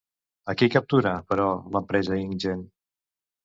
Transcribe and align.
A 0.53 0.55
qui 0.61 0.69
captura, 0.75 1.11
però, 1.33 1.47
l'empresa 1.77 2.21
InGen? 2.25 2.69